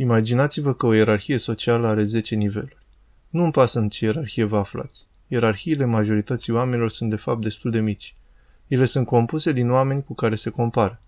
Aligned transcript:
Imaginați-vă 0.00 0.74
că 0.74 0.86
o 0.86 0.92
ierarhie 0.92 1.36
socială 1.36 1.86
are 1.86 2.02
10 2.02 2.34
niveluri. 2.34 2.76
Nu 3.28 3.42
îmi 3.42 3.52
pasă 3.52 3.78
în 3.78 3.88
ce 3.88 4.04
ierarhie 4.04 4.44
vă 4.44 4.58
aflați. 4.58 5.06
Ierarhiile 5.28 5.84
majorității 5.84 6.52
oamenilor 6.52 6.90
sunt 6.90 7.10
de 7.10 7.16
fapt 7.16 7.40
destul 7.40 7.70
de 7.70 7.80
mici. 7.80 8.14
Ele 8.68 8.84
sunt 8.84 9.06
compuse 9.06 9.52
din 9.52 9.70
oameni 9.70 10.04
cu 10.04 10.14
care 10.14 10.34
se 10.34 10.50
compară. 10.50 11.00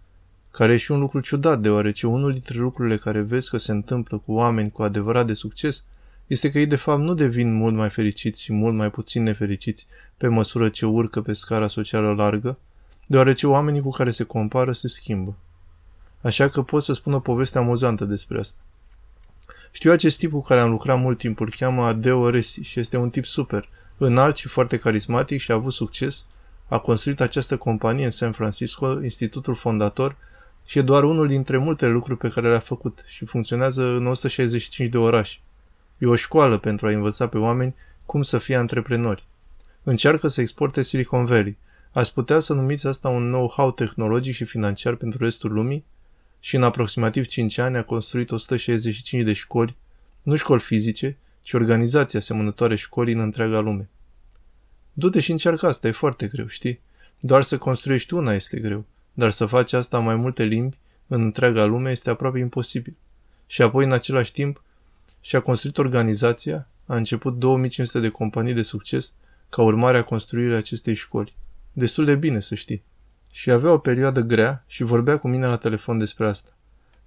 Care 0.50 0.72
e 0.72 0.76
și 0.76 0.90
un 0.90 1.00
lucru 1.00 1.20
ciudat, 1.20 1.60
deoarece 1.60 2.06
unul 2.06 2.32
dintre 2.32 2.58
lucrurile 2.58 2.96
care 2.96 3.20
vezi 3.20 3.50
că 3.50 3.56
se 3.56 3.72
întâmplă 3.72 4.18
cu 4.18 4.32
oameni 4.32 4.70
cu 4.70 4.82
adevărat 4.82 5.26
de 5.26 5.34
succes 5.34 5.84
este 6.26 6.50
că 6.50 6.58
ei 6.58 6.66
de 6.66 6.76
fapt 6.76 7.00
nu 7.00 7.14
devin 7.14 7.54
mult 7.54 7.74
mai 7.74 7.90
fericiți 7.90 8.42
și 8.42 8.52
mult 8.52 8.74
mai 8.74 8.90
puțin 8.90 9.22
nefericiți 9.22 9.86
pe 10.16 10.28
măsură 10.28 10.68
ce 10.68 10.86
urcă 10.86 11.22
pe 11.22 11.32
scara 11.32 11.68
socială 11.68 12.12
largă, 12.12 12.58
deoarece 13.06 13.46
oamenii 13.46 13.80
cu 13.80 13.90
care 13.90 14.10
se 14.10 14.24
compară 14.24 14.72
se 14.72 14.88
schimbă. 14.88 15.36
Așa 16.20 16.48
că 16.48 16.62
pot 16.62 16.82
să 16.82 16.92
spun 16.92 17.12
o 17.12 17.20
poveste 17.20 17.58
amuzantă 17.58 18.04
despre 18.04 18.38
asta. 18.38 18.58
Știu 19.74 19.90
acest 19.90 20.18
tip 20.18 20.30
cu 20.30 20.42
care 20.42 20.60
am 20.60 20.70
lucrat 20.70 20.98
mult 20.98 21.18
timp, 21.18 21.40
îl 21.40 21.54
cheamă 21.58 21.84
Adeo 21.84 22.30
Resi 22.30 22.62
și 22.62 22.80
este 22.80 22.96
un 22.96 23.10
tip 23.10 23.24
super, 23.24 23.68
înalt 23.96 24.36
și 24.36 24.48
foarte 24.48 24.76
carismatic 24.76 25.40
și 25.40 25.50
a 25.50 25.54
avut 25.54 25.72
succes. 25.72 26.26
A 26.68 26.78
construit 26.78 27.20
această 27.20 27.56
companie 27.56 28.04
în 28.04 28.10
San 28.10 28.32
Francisco, 28.32 29.02
institutul 29.02 29.54
fondator, 29.54 30.16
și 30.64 30.78
e 30.78 30.82
doar 30.82 31.04
unul 31.04 31.26
dintre 31.26 31.56
multe 31.56 31.86
lucruri 31.86 32.18
pe 32.18 32.28
care 32.28 32.48
le-a 32.48 32.58
făcut 32.58 33.04
și 33.06 33.24
funcționează 33.24 33.82
în 33.82 34.06
165 34.06 34.88
de 34.88 34.98
orașe. 34.98 35.38
E 35.98 36.06
o 36.06 36.16
școală 36.16 36.58
pentru 36.58 36.86
a 36.86 36.90
învăța 36.90 37.26
pe 37.26 37.38
oameni 37.38 37.74
cum 38.06 38.22
să 38.22 38.38
fie 38.38 38.56
antreprenori. 38.56 39.24
Încearcă 39.82 40.28
să 40.28 40.40
exporte 40.40 40.82
Silicon 40.82 41.24
Valley. 41.24 41.56
Ați 41.92 42.14
putea 42.14 42.40
să 42.40 42.52
numiți 42.52 42.86
asta 42.86 43.08
un 43.08 43.26
know-how 43.26 43.72
tehnologic 43.72 44.34
și 44.34 44.44
financiar 44.44 44.94
pentru 44.94 45.24
restul 45.24 45.52
lumii? 45.52 45.84
Și 46.44 46.56
în 46.56 46.62
aproximativ 46.62 47.26
5 47.26 47.58
ani 47.58 47.76
a 47.76 47.84
construit 47.84 48.30
165 48.30 49.24
de 49.24 49.32
școli, 49.32 49.76
nu 50.22 50.36
școli 50.36 50.60
fizice, 50.60 51.16
ci 51.42 51.52
organizații 51.52 52.18
asemănătoare 52.18 52.76
școlii 52.76 53.14
în 53.14 53.20
întreaga 53.20 53.60
lume. 53.60 53.88
Du-te 54.92 55.20
și 55.20 55.30
încearcă 55.30 55.66
asta, 55.66 55.88
e 55.88 55.90
foarte 55.90 56.26
greu, 56.26 56.46
știi? 56.46 56.80
Doar 57.20 57.42
să 57.42 57.58
construiești 57.58 58.14
una 58.14 58.32
este 58.32 58.60
greu, 58.60 58.84
dar 59.12 59.30
să 59.30 59.46
faci 59.46 59.72
asta 59.72 59.98
în 59.98 60.04
mai 60.04 60.16
multe 60.16 60.44
limbi, 60.44 60.78
în 61.06 61.22
întreaga 61.22 61.64
lume, 61.64 61.90
este 61.90 62.10
aproape 62.10 62.38
imposibil. 62.38 62.96
Și 63.46 63.62
apoi, 63.62 63.84
în 63.84 63.92
același 63.92 64.32
timp, 64.32 64.62
și-a 65.20 65.40
construit 65.40 65.78
organizația, 65.78 66.68
a 66.86 66.96
început 66.96 67.34
2500 67.34 68.00
de 68.00 68.08
companii 68.08 68.52
de 68.52 68.62
succes 68.62 69.12
ca 69.48 69.62
urmare 69.62 69.98
a 69.98 70.04
construirii 70.04 70.56
acestei 70.56 70.94
școli. 70.94 71.34
Destul 71.72 72.04
de 72.04 72.16
bine, 72.16 72.40
să 72.40 72.54
știi. 72.54 72.82
Și 73.34 73.50
avea 73.50 73.72
o 73.72 73.78
perioadă 73.78 74.20
grea 74.20 74.64
și 74.66 74.82
vorbea 74.82 75.18
cu 75.18 75.28
mine 75.28 75.46
la 75.46 75.56
telefon 75.56 75.98
despre 75.98 76.26
asta. 76.26 76.50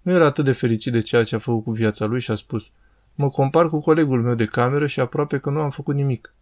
Nu 0.01 0.11
era 0.11 0.25
atât 0.25 0.45
de 0.45 0.51
fericit 0.51 0.91
de 0.91 1.01
ceea 1.01 1.23
ce 1.23 1.35
a 1.35 1.39
făcut 1.39 1.63
cu 1.63 1.71
viața 1.71 2.05
lui 2.05 2.19
și 2.19 2.31
a 2.31 2.35
spus 2.35 2.71
Mă 3.15 3.29
compar 3.29 3.69
cu 3.69 3.79
colegul 3.79 4.21
meu 4.21 4.35
de 4.35 4.45
cameră 4.45 4.87
și 4.87 4.99
aproape 4.99 5.37
că 5.37 5.49
nu 5.49 5.59
am 5.59 5.69
făcut 5.69 5.95
nimic. 5.95 6.33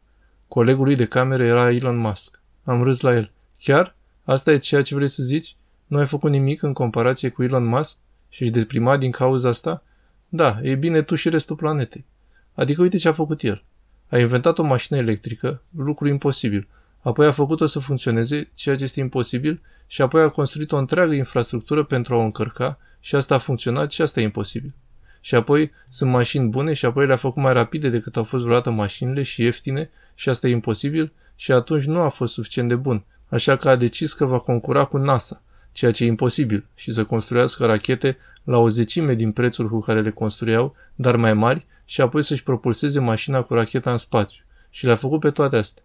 Colegul 0.48 0.86
lui 0.86 0.96
de 0.96 1.06
cameră 1.06 1.44
era 1.44 1.72
Elon 1.72 1.98
Musk. 1.98 2.40
Am 2.64 2.84
râs 2.84 3.00
la 3.00 3.16
el. 3.16 3.32
Chiar? 3.60 3.96
Asta 4.24 4.52
e 4.52 4.58
ceea 4.58 4.82
ce 4.82 4.96
vrei 4.96 5.08
să 5.08 5.24
zici? 5.24 5.56
Nu 5.88 5.98
ai 5.98 6.08
făcut 6.08 6.32
nimic 6.32 6.62
în 6.62 6.74
comparație 6.74 7.30
cu 7.30 7.44
Elon 7.44 7.66
Musk? 7.66 7.98
Și 8.30 8.44
ești 8.44 8.56
deprimat 8.56 9.00
din 9.00 9.12
cauza 9.12 9.50
asta? 9.50 9.84
Da, 10.30 10.60
e 10.62 10.76
bine 10.76 11.02
tu 11.02 11.16
și 11.16 11.30
restul 11.30 11.56
planetei. 11.56 12.06
Adică 12.54 12.82
uite 12.82 12.98
ce 12.98 13.08
a 13.08 13.14
făcut 13.14 13.42
el. 13.42 13.64
A 14.10 14.18
inventat 14.18 14.58
o 14.58 14.64
mașină 14.64 14.98
electrică, 14.98 15.62
lucru 15.76 16.08
imposibil. 16.08 16.68
Apoi 17.04 17.26
a 17.26 17.32
făcut-o 17.32 17.66
să 17.66 17.80
funcționeze, 17.80 18.50
ceea 18.54 18.76
ce 18.76 18.84
este 18.84 19.00
imposibil, 19.00 19.62
și 19.88 20.02
apoi 20.02 20.22
a 20.22 20.30
construit 20.30 20.72
o 20.72 20.78
întreagă 20.78 21.14
infrastructură 21.14 21.84
pentru 21.84 22.14
a 22.14 22.18
o 22.18 22.24
încărca 22.24 22.80
și 23.00 23.16
asta 23.16 23.36
a 23.36 23.38
funcționat 23.38 23.92
și 23.92 24.02
asta 24.02 24.20
e 24.20 24.24
imposibil. 24.24 24.74
Și 25.22 25.36
apoi 25.36 25.72
sunt 25.88 26.12
mașini 26.12 26.50
bune 26.50 26.74
și 26.74 26.86
apoi 26.86 27.06
le-a 27.06 27.16
făcut 27.16 27.42
mai 27.42 27.54
rapide 27.54 27.90
decât 27.90 28.18
au 28.18 28.24
fost 28.24 28.44
vreodată 28.44 28.70
mașinile 28.70 29.24
și 29.24 29.42
ieftine 29.42 29.90
și 30.16 30.30
asta 30.30 30.48
e 30.48 30.52
imposibil 30.52 31.12
și 31.36 31.52
atunci 31.52 31.84
nu 31.84 32.00
a 32.00 32.10
fost 32.10 32.34
suficient 32.34 32.70
de 32.70 32.76
bun. 32.76 33.04
Așa 33.30 33.56
că 33.56 33.70
a 33.70 33.76
decis 33.76 34.14
că 34.14 34.26
va 34.26 34.40
concura 34.40 34.84
cu 34.84 34.98
NASA, 34.98 35.42
ceea 35.72 35.92
ce 35.92 36.04
e 36.04 36.08
imposibil, 36.08 36.66
și 36.76 36.92
să 36.92 37.04
construiască 37.04 37.66
rachete 37.66 38.18
la 38.44 38.58
o 38.58 38.68
zecime 38.70 39.14
din 39.14 39.32
prețul 39.32 39.70
cu 39.70 39.80
care 39.80 40.02
le 40.02 40.10
construiau, 40.10 40.76
dar 40.96 41.16
mai 41.16 41.34
mari, 41.34 41.66
și 41.86 42.02
apoi 42.02 42.24
să-și 42.24 42.44
propulseze 42.44 43.00
mașina 43.00 43.42
cu 43.42 43.54
racheta 43.54 43.92
în 43.92 43.98
spațiu. 43.98 44.44
Și 44.70 44.86
le-a 44.86 44.96
făcut 44.96 45.20
pe 45.20 45.32
toate 45.32 45.56
astea. 45.56 45.84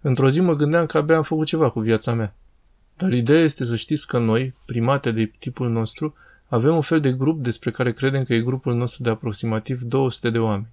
Într-o 0.00 0.30
zi 0.30 0.40
mă 0.40 0.54
gândeam 0.54 0.86
că 0.86 0.98
abia 0.98 1.16
am 1.16 1.22
făcut 1.22 1.46
ceva 1.46 1.70
cu 1.70 1.80
viața 1.80 2.14
mea. 2.14 2.34
Dar 2.96 3.12
ideea 3.12 3.40
este 3.40 3.64
să 3.64 3.76
știți 3.76 4.06
că 4.06 4.18
noi, 4.18 4.54
primate 4.64 5.12
de 5.12 5.32
tipul 5.38 5.70
nostru, 5.70 6.14
avem 6.48 6.74
un 6.74 6.80
fel 6.80 7.00
de 7.00 7.12
grup 7.12 7.42
despre 7.42 7.70
care 7.70 7.92
credem 7.92 8.24
că 8.24 8.34
e 8.34 8.40
grupul 8.40 8.74
nostru 8.74 9.02
de 9.02 9.10
aproximativ 9.10 9.80
200 9.82 10.30
de 10.30 10.38
oameni. 10.38 10.72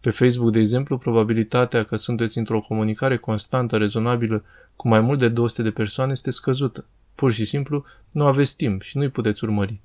Pe 0.00 0.10
Facebook, 0.10 0.52
de 0.52 0.58
exemplu, 0.58 0.98
probabilitatea 0.98 1.82
că 1.82 1.96
sunteți 1.96 2.38
într-o 2.38 2.60
comunicare 2.60 3.16
constantă, 3.16 3.76
rezonabilă, 3.76 4.44
cu 4.76 4.88
mai 4.88 5.00
mult 5.00 5.18
de 5.18 5.28
200 5.28 5.62
de 5.62 5.70
persoane 5.70 6.12
este 6.12 6.30
scăzută. 6.30 6.84
Pur 7.14 7.32
și 7.32 7.44
simplu, 7.44 7.84
nu 8.10 8.26
aveți 8.26 8.56
timp 8.56 8.82
și 8.82 8.96
nu-i 8.96 9.08
puteți 9.08 9.44
urmări. 9.44 9.80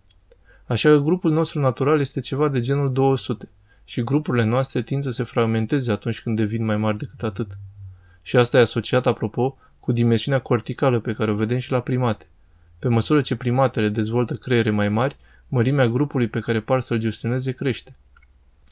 Așa 0.65 0.89
că 0.89 0.97
grupul 0.97 1.31
nostru 1.31 1.59
natural 1.59 1.99
este 1.99 2.19
ceva 2.19 2.49
de 2.49 2.59
genul 2.59 2.93
200 2.93 3.49
și 3.83 4.03
grupurile 4.03 4.43
noastre 4.43 4.81
tind 4.81 5.03
să 5.03 5.11
se 5.11 5.23
fragmenteze 5.23 5.91
atunci 5.91 6.21
când 6.21 6.35
devin 6.35 6.65
mai 6.65 6.77
mari 6.77 6.97
decât 6.97 7.23
atât. 7.23 7.47
Și 8.21 8.37
asta 8.37 8.57
e 8.57 8.61
asociat, 8.61 9.05
apropo, 9.05 9.57
cu 9.79 9.91
dimensiunea 9.91 10.39
corticală 10.39 10.99
pe 10.99 11.13
care 11.13 11.31
o 11.31 11.35
vedem 11.35 11.59
și 11.59 11.71
la 11.71 11.81
primate. 11.81 12.25
Pe 12.79 12.87
măsură 12.87 13.21
ce 13.21 13.35
primatele 13.35 13.89
dezvoltă 13.89 14.35
creiere 14.35 14.69
mai 14.69 14.89
mari, 14.89 15.17
mărimea 15.47 15.87
grupului 15.87 16.27
pe 16.27 16.39
care 16.39 16.59
par 16.59 16.79
să-l 16.79 16.97
gestioneze 16.97 17.51
crește. 17.51 17.95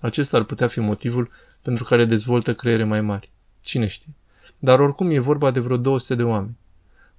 Acesta 0.02 0.38
ar 0.38 0.44
putea 0.44 0.68
fi 0.68 0.80
motivul 0.80 1.30
pentru 1.62 1.84
care 1.84 2.06
dezvoltă 2.06 2.56
creiere 2.56 2.84
mai 2.84 3.02
mari. 3.02 3.30
Cine 3.62 3.88
știe? 3.88 4.14
Dar 4.60 4.80
oricum 4.80 5.10
e 5.10 5.20
vorba 5.20 5.52
de 5.52 5.60
vreo 5.60 5.78
200 5.78 6.16
de 6.16 6.24
oameni. 6.24 6.58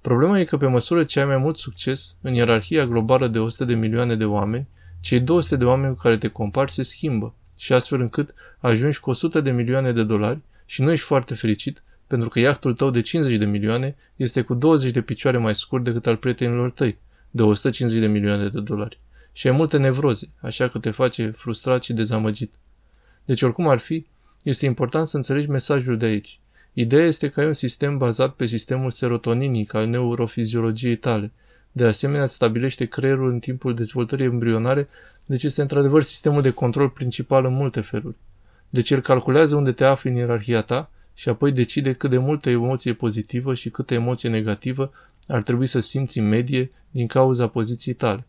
Problema 0.01 0.39
e 0.39 0.43
că 0.43 0.57
pe 0.57 0.67
măsură 0.67 1.03
ce 1.03 1.19
ai 1.19 1.25
mai 1.25 1.37
mult 1.37 1.57
succes, 1.57 2.15
în 2.21 2.33
ierarhia 2.33 2.85
globală 2.85 3.27
de 3.27 3.39
100 3.39 3.65
de 3.65 3.75
milioane 3.75 4.15
de 4.15 4.25
oameni, 4.25 4.67
cei 4.99 5.19
200 5.19 5.55
de 5.55 5.65
oameni 5.65 5.95
cu 5.95 6.01
care 6.01 6.17
te 6.17 6.27
compari 6.27 6.71
se 6.71 6.83
schimbă 6.83 7.33
și 7.57 7.73
astfel 7.73 7.99
încât 7.99 8.33
ajungi 8.59 8.99
cu 8.99 9.09
100 9.09 9.41
de 9.41 9.51
milioane 9.51 9.91
de 9.91 10.03
dolari 10.03 10.39
și 10.65 10.81
nu 10.81 10.91
ești 10.91 11.05
foarte 11.05 11.33
fericit 11.33 11.83
pentru 12.11 12.29
că 12.29 12.39
iahtul 12.39 12.73
tău 12.73 12.89
de 12.89 13.01
50 13.01 13.37
de 13.37 13.45
milioane 13.45 13.95
este 14.15 14.41
cu 14.41 14.53
20 14.53 14.91
de 14.91 15.01
picioare 15.01 15.37
mai 15.37 15.55
scurt 15.55 15.83
decât 15.83 16.07
al 16.07 16.15
prietenilor 16.15 16.71
tăi, 16.71 16.97
de 17.29 17.43
150 17.43 17.99
de 17.99 18.07
milioane 18.07 18.47
de 18.47 18.61
dolari. 18.61 18.99
Și 19.31 19.47
ai 19.47 19.53
multe 19.53 19.77
nevroze, 19.77 20.29
așa 20.39 20.67
că 20.67 20.79
te 20.79 20.91
face 20.91 21.33
frustrat 21.37 21.83
și 21.83 21.93
dezamăgit. 21.93 22.53
Deci 23.25 23.41
oricum 23.41 23.67
ar 23.67 23.77
fi, 23.77 24.05
este 24.43 24.65
important 24.65 25.07
să 25.07 25.15
înțelegi 25.15 25.49
mesajul 25.49 25.97
de 25.97 26.05
aici. 26.05 26.39
Ideea 26.73 27.05
este 27.05 27.29
că 27.29 27.39
ai 27.39 27.47
un 27.47 27.53
sistem 27.53 27.97
bazat 27.97 28.33
pe 28.33 28.45
sistemul 28.45 28.91
serotoninic 28.91 29.73
al 29.73 29.87
neurofiziologiei 29.87 30.95
tale. 30.95 31.31
De 31.71 31.85
asemenea, 31.85 32.23
îți 32.23 32.33
stabilește 32.33 32.85
creierul 32.85 33.31
în 33.31 33.39
timpul 33.39 33.75
dezvoltării 33.75 34.25
embrionare, 34.25 34.87
deci 35.25 35.43
este 35.43 35.61
într-adevăr 35.61 36.03
sistemul 36.03 36.41
de 36.41 36.51
control 36.51 36.89
principal 36.89 37.45
în 37.45 37.53
multe 37.53 37.81
feluri. 37.81 38.15
Deci 38.69 38.89
el 38.89 39.01
calculează 39.01 39.55
unde 39.55 39.71
te 39.71 39.83
afli 39.83 40.09
în 40.09 40.15
ierarhia 40.15 40.61
ta 40.61 40.89
și 41.21 41.29
apoi 41.29 41.51
decide 41.51 41.93
cât 41.93 42.09
de 42.09 42.17
multă 42.17 42.49
emoție 42.49 42.93
pozitivă 42.93 43.53
și 43.53 43.69
câtă 43.69 43.93
emoție 43.93 44.29
negativă 44.29 44.91
ar 45.27 45.43
trebui 45.43 45.67
să 45.67 45.79
simți 45.79 46.19
în 46.19 46.27
medie 46.27 46.71
din 46.91 47.07
cauza 47.07 47.47
poziției 47.47 47.95
tale. 47.95 48.25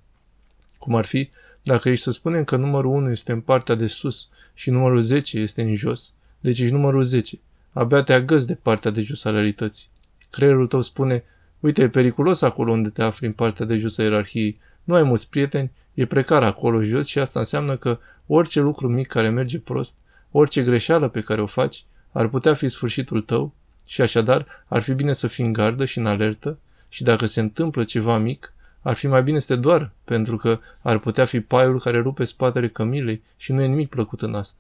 Cum 0.78 0.94
ar 0.94 1.04
fi, 1.04 1.28
dacă 1.62 1.88
ești 1.88 2.04
să 2.04 2.10
spunem 2.10 2.44
că 2.44 2.56
numărul 2.56 2.90
1 2.90 3.10
este 3.10 3.32
în 3.32 3.40
partea 3.40 3.74
de 3.74 3.86
sus 3.86 4.28
și 4.54 4.70
numărul 4.70 5.00
10 5.00 5.38
este 5.38 5.62
în 5.62 5.74
jos, 5.74 6.12
deci 6.40 6.58
ești 6.58 6.72
numărul 6.72 7.02
10. 7.02 7.38
Abia 7.72 8.02
te 8.02 8.12
agăți 8.12 8.46
de 8.46 8.54
partea 8.54 8.90
de 8.90 9.02
jos 9.02 9.24
a 9.24 9.30
realității. 9.30 9.88
Creierul 10.30 10.66
tău 10.66 10.80
spune, 10.80 11.24
uite, 11.60 11.82
e 11.82 11.88
periculos 11.88 12.42
acolo 12.42 12.72
unde 12.72 12.88
te 12.88 13.02
afli 13.02 13.26
în 13.26 13.32
partea 13.32 13.66
de 13.66 13.78
jos 13.78 13.98
a 13.98 14.02
ierarhiei, 14.02 14.58
nu 14.84 14.94
ai 14.94 15.02
mulți 15.02 15.30
prieteni, 15.30 15.70
e 15.94 16.06
precar 16.06 16.42
acolo 16.42 16.82
jos 16.82 17.06
și 17.06 17.18
asta 17.18 17.38
înseamnă 17.38 17.76
că 17.76 17.98
orice 18.26 18.60
lucru 18.60 18.88
mic 18.88 19.06
care 19.06 19.28
merge 19.28 19.58
prost, 19.58 19.94
orice 20.30 20.62
greșeală 20.62 21.08
pe 21.08 21.20
care 21.20 21.40
o 21.40 21.46
faci, 21.46 21.84
ar 22.12 22.28
putea 22.28 22.54
fi 22.54 22.68
sfârșitul 22.68 23.20
tău 23.20 23.52
și 23.86 24.00
așadar 24.00 24.64
ar 24.66 24.82
fi 24.82 24.92
bine 24.92 25.12
să 25.12 25.26
fii 25.26 25.44
în 25.44 25.52
gardă 25.52 25.84
și 25.84 25.98
în 25.98 26.06
alertă 26.06 26.58
și 26.88 27.02
dacă 27.02 27.26
se 27.26 27.40
întâmplă 27.40 27.84
ceva 27.84 28.18
mic, 28.18 28.52
ar 28.80 28.94
fi 28.96 29.06
mai 29.06 29.22
bine 29.22 29.38
să 29.38 29.54
te 29.54 29.60
doar, 29.60 29.90
pentru 30.04 30.36
că 30.36 30.60
ar 30.80 30.98
putea 30.98 31.24
fi 31.24 31.40
paiul 31.40 31.80
care 31.80 32.00
rupe 32.00 32.24
spatele 32.24 32.68
cămilei 32.68 33.22
și 33.36 33.52
nu 33.52 33.62
e 33.62 33.66
nimic 33.66 33.88
plăcut 33.88 34.22
în 34.22 34.34
asta. 34.34 34.58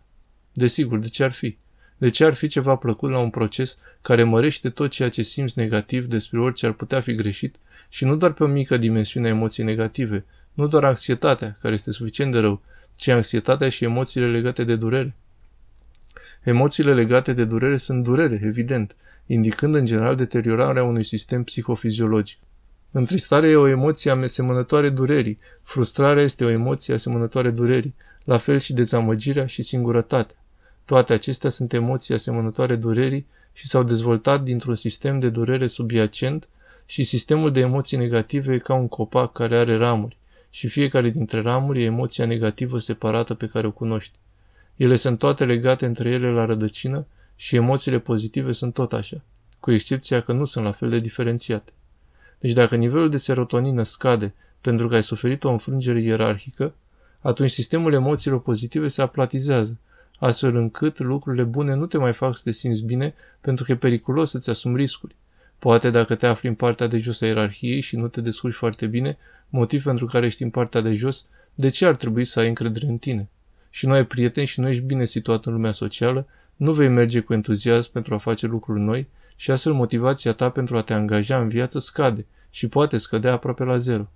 Desigur, 0.52 0.98
de 0.98 1.08
ce 1.08 1.24
ar 1.24 1.32
fi? 1.32 1.56
De 1.96 2.08
ce 2.08 2.24
ar 2.24 2.34
fi 2.34 2.46
ceva 2.46 2.76
plăcut 2.76 3.10
la 3.10 3.18
un 3.18 3.30
proces 3.30 3.78
care 4.00 4.22
mărește 4.22 4.70
tot 4.70 4.90
ceea 4.90 5.08
ce 5.08 5.22
simți 5.22 5.58
negativ 5.58 6.06
despre 6.06 6.40
orice 6.40 6.66
ar 6.66 6.72
putea 6.72 7.00
fi 7.00 7.14
greșit 7.14 7.56
și 7.88 8.04
nu 8.04 8.16
doar 8.16 8.32
pe 8.32 8.44
o 8.44 8.46
mică 8.46 8.76
dimensiune 8.76 9.26
a 9.26 9.30
emoției 9.30 9.66
negative, 9.66 10.24
nu 10.52 10.66
doar 10.66 10.84
anxietatea, 10.84 11.56
care 11.60 11.74
este 11.74 11.90
suficient 11.90 12.32
de 12.32 12.38
rău, 12.38 12.62
ci 12.94 13.08
anxietatea 13.08 13.68
și 13.68 13.84
emoțiile 13.84 14.30
legate 14.30 14.64
de 14.64 14.76
durere? 14.76 15.14
Emoțiile 16.42 16.94
legate 16.94 17.32
de 17.32 17.44
durere 17.44 17.76
sunt 17.76 18.02
durere, 18.02 18.40
evident, 18.42 18.96
indicând 19.26 19.74
în 19.74 19.84
general 19.84 20.14
deteriorarea 20.14 20.84
unui 20.84 21.04
sistem 21.04 21.42
psihofiziologic. 21.42 22.38
Întristarea 22.90 23.50
e 23.50 23.56
o 23.56 23.68
emoție 23.68 24.10
asemănătoare 24.10 24.88
durerii, 24.88 25.38
frustrarea 25.62 26.22
este 26.22 26.44
o 26.44 26.48
emoție 26.48 26.94
asemănătoare 26.94 27.50
durerii, 27.50 27.94
la 28.24 28.38
fel 28.38 28.58
și 28.58 28.72
dezamăgirea 28.72 29.46
și 29.46 29.62
singurătatea. 29.62 30.36
Toate 30.84 31.12
acestea 31.12 31.50
sunt 31.50 31.72
emoții 31.72 32.14
asemănătoare 32.14 32.76
durerii 32.76 33.26
și 33.52 33.68
s-au 33.68 33.82
dezvoltat 33.82 34.42
dintr-un 34.42 34.74
sistem 34.74 35.18
de 35.18 35.30
durere 35.30 35.66
subiacent 35.66 36.48
și 36.86 37.04
sistemul 37.04 37.52
de 37.52 37.60
emoții 37.60 37.96
negative 37.96 38.54
e 38.54 38.58
ca 38.58 38.74
un 38.74 38.88
copac 38.88 39.32
care 39.32 39.56
are 39.56 39.76
ramuri 39.76 40.16
și 40.50 40.68
fiecare 40.68 41.10
dintre 41.10 41.40
ramuri 41.40 41.82
e 41.82 41.84
emoția 41.84 42.26
negativă 42.26 42.78
separată 42.78 43.34
pe 43.34 43.46
care 43.46 43.66
o 43.66 43.70
cunoști. 43.70 44.18
Ele 44.82 44.96
sunt 44.96 45.18
toate 45.18 45.44
legate 45.44 45.86
între 45.86 46.10
ele 46.10 46.30
la 46.30 46.44
rădăcină 46.44 47.06
și 47.36 47.56
emoțiile 47.56 47.98
pozitive 47.98 48.52
sunt 48.52 48.74
tot 48.74 48.92
așa, 48.92 49.22
cu 49.60 49.70
excepția 49.70 50.20
că 50.20 50.32
nu 50.32 50.44
sunt 50.44 50.64
la 50.64 50.72
fel 50.72 50.88
de 50.88 50.98
diferențiate. 50.98 51.72
Deci 52.38 52.52
dacă 52.52 52.76
nivelul 52.76 53.08
de 53.08 53.16
serotonină 53.16 53.82
scade 53.82 54.34
pentru 54.60 54.88
că 54.88 54.94
ai 54.94 55.02
suferit 55.02 55.44
o 55.44 55.50
înfrângere 55.50 56.00
ierarhică, 56.00 56.74
atunci 57.20 57.50
sistemul 57.50 57.92
emoțiilor 57.92 58.42
pozitive 58.42 58.88
se 58.88 59.02
aplatizează, 59.02 59.78
astfel 60.18 60.54
încât 60.56 60.98
lucrurile 60.98 61.44
bune 61.44 61.74
nu 61.74 61.86
te 61.86 61.98
mai 61.98 62.12
fac 62.12 62.36
să 62.36 62.42
te 62.44 62.52
simți 62.52 62.82
bine 62.82 63.14
pentru 63.40 63.64
că 63.64 63.72
e 63.72 63.76
periculos 63.76 64.30
să-ți 64.30 64.50
asumi 64.50 64.76
riscuri. 64.76 65.14
Poate 65.58 65.90
dacă 65.90 66.14
te 66.14 66.26
afli 66.26 66.48
în 66.48 66.54
partea 66.54 66.86
de 66.86 66.98
jos 66.98 67.20
a 67.20 67.26
ierarhiei 67.26 67.80
și 67.80 67.96
nu 67.96 68.08
te 68.08 68.20
descurci 68.20 68.54
foarte 68.54 68.86
bine, 68.86 69.18
motiv 69.48 69.82
pentru 69.82 70.06
care 70.06 70.26
ești 70.26 70.42
în 70.42 70.50
partea 70.50 70.80
de 70.80 70.94
jos, 70.94 71.24
de 71.54 71.68
ce 71.68 71.86
ar 71.86 71.96
trebui 71.96 72.24
să 72.24 72.40
ai 72.40 72.48
încredere 72.48 72.86
în 72.86 72.98
tine? 72.98 73.28
Și 73.74 73.86
nu 73.86 73.92
ai 73.92 74.06
prieteni 74.06 74.46
și 74.46 74.60
nu 74.60 74.68
ești 74.68 74.82
bine 74.82 75.04
situat 75.04 75.46
în 75.46 75.52
lumea 75.52 75.72
socială, 75.72 76.26
nu 76.56 76.72
vei 76.72 76.88
merge 76.88 77.20
cu 77.20 77.32
entuziasm 77.32 77.92
pentru 77.92 78.14
a 78.14 78.18
face 78.18 78.46
lucruri 78.46 78.80
noi 78.80 79.08
și 79.36 79.50
astfel 79.50 79.72
motivația 79.72 80.32
ta 80.32 80.50
pentru 80.50 80.76
a 80.76 80.82
te 80.82 80.92
angaja 80.92 81.40
în 81.40 81.48
viață 81.48 81.78
scade 81.78 82.26
și 82.50 82.68
poate 82.68 82.96
scădea 82.96 83.32
aproape 83.32 83.64
la 83.64 83.76
zero. 83.76 84.10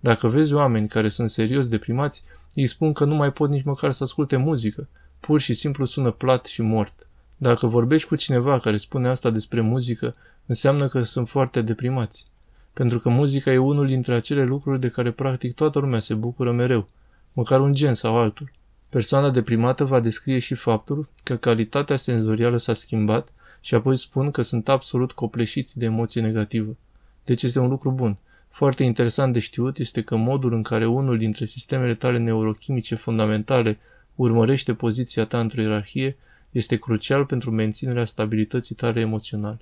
Dacă 0.00 0.28
vezi 0.28 0.52
oameni 0.52 0.88
care 0.88 1.08
sunt 1.08 1.30
serios 1.30 1.68
deprimați, 1.68 2.24
îi 2.54 2.66
spun 2.66 2.92
că 2.92 3.04
nu 3.04 3.14
mai 3.14 3.32
pot 3.32 3.50
nici 3.50 3.64
măcar 3.64 3.92
să 3.92 4.04
asculte 4.04 4.36
muzică, 4.36 4.88
pur 5.20 5.40
și 5.40 5.52
simplu 5.52 5.84
sună 5.84 6.10
plat 6.10 6.44
și 6.44 6.62
mort. 6.62 7.08
Dacă 7.36 7.66
vorbești 7.66 8.08
cu 8.08 8.16
cineva 8.16 8.58
care 8.58 8.76
spune 8.76 9.08
asta 9.08 9.30
despre 9.30 9.60
muzică, 9.60 10.14
înseamnă 10.46 10.88
că 10.88 11.02
sunt 11.02 11.28
foarte 11.28 11.62
deprimați. 11.62 12.26
Pentru 12.72 12.98
că 12.98 13.08
muzica 13.08 13.52
e 13.52 13.58
unul 13.58 13.86
dintre 13.86 14.14
acele 14.14 14.44
lucruri 14.44 14.80
de 14.80 14.88
care 14.88 15.10
practic 15.10 15.54
toată 15.54 15.78
lumea 15.78 16.00
se 16.00 16.14
bucură 16.14 16.52
mereu, 16.52 16.88
măcar 17.32 17.60
un 17.60 17.72
gen 17.72 17.94
sau 17.94 18.16
altul. 18.16 18.50
Persoana 18.92 19.30
deprimată 19.30 19.84
va 19.84 20.00
descrie 20.00 20.38
și 20.38 20.54
faptul 20.54 21.08
că 21.22 21.36
calitatea 21.36 21.96
senzorială 21.96 22.56
s-a 22.56 22.74
schimbat 22.74 23.28
și 23.60 23.74
apoi 23.74 23.96
spun 23.96 24.30
că 24.30 24.42
sunt 24.42 24.68
absolut 24.68 25.12
copleșiți 25.12 25.78
de 25.78 25.84
emoție 25.84 26.20
negativă. 26.20 26.76
Deci 27.24 27.42
este 27.42 27.58
un 27.58 27.68
lucru 27.68 27.90
bun. 27.90 28.16
Foarte 28.50 28.84
interesant 28.84 29.32
de 29.32 29.38
știut 29.38 29.78
este 29.78 30.02
că 30.02 30.16
modul 30.16 30.52
în 30.52 30.62
care 30.62 30.86
unul 30.86 31.18
dintre 31.18 31.44
sistemele 31.44 31.94
tale 31.94 32.18
neurochimice 32.18 32.94
fundamentale 32.94 33.78
urmărește 34.14 34.74
poziția 34.74 35.24
ta 35.24 35.40
într-o 35.40 35.60
ierarhie 35.60 36.16
este 36.50 36.76
crucial 36.76 37.24
pentru 37.24 37.50
menținerea 37.50 38.04
stabilității 38.04 38.74
tale 38.74 39.00
emoționale. 39.00 39.60